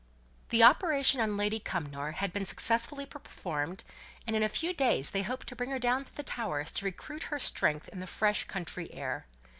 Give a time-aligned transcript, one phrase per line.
[0.49, 3.83] The operation on Lady Cumnor had been successfully performed,
[4.25, 6.85] and in a few days they hoped to bring her down to the Towers to
[6.85, 9.27] recruit her strength in the fresh country air.